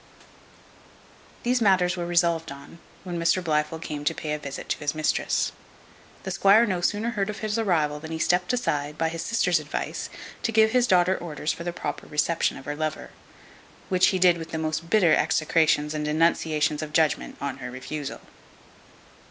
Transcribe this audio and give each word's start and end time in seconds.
These 1.43 1.61
matters 1.61 1.95
were 1.95 2.07
resolved 2.07 2.51
on, 2.51 2.79
when 3.03 3.19
Mr 3.19 3.39
Blifil 3.43 3.77
came 3.77 4.03
to 4.05 4.15
pay 4.15 4.33
a 4.33 4.39
visit 4.39 4.67
to 4.69 4.79
his 4.79 4.95
mistress. 4.95 5.51
The 6.23 6.31
squire 6.31 6.65
no 6.65 6.81
sooner 6.81 7.11
heard 7.11 7.29
of 7.29 7.41
his 7.41 7.59
arrival, 7.59 7.99
than 7.99 8.09
he 8.09 8.17
stept 8.17 8.51
aside, 8.51 8.97
by 8.97 9.09
his 9.09 9.21
sister's 9.21 9.59
advice, 9.59 10.09
to 10.41 10.51
give 10.51 10.71
his 10.71 10.87
daughter 10.87 11.15
orders 11.15 11.53
for 11.53 11.63
the 11.63 11.71
proper 11.71 12.07
reception 12.07 12.57
of 12.57 12.65
her 12.65 12.75
lover: 12.75 13.11
which 13.89 14.07
he 14.07 14.17
did 14.17 14.39
with 14.39 14.49
the 14.49 14.57
most 14.57 14.89
bitter 14.89 15.13
execrations 15.15 15.93
and 15.93 16.03
denunciations 16.05 16.81
of 16.81 16.93
judgment 16.93 17.35
on 17.39 17.57
her 17.57 17.69
refusal. 17.69 18.21